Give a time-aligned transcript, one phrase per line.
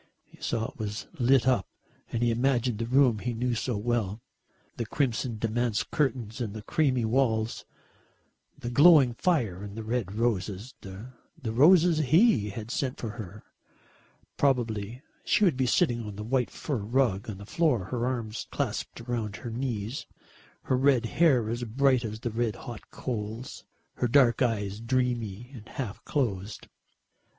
[0.25, 1.67] He saw it was lit up
[2.11, 4.19] and he imagined the room he knew so well.
[4.77, 7.65] The crimson damask curtains and the creamy walls,
[8.57, 11.11] the glowing fire and the red roses, the
[11.51, 13.43] roses he had sent for her.
[14.37, 18.47] Probably she would be sitting on that white fur rug on the floor, her arms
[18.49, 20.07] clasped round her knees,
[20.63, 23.65] her red hair as bright as the red hot coals,
[23.97, 26.67] her dark eyes dreamy and half closed.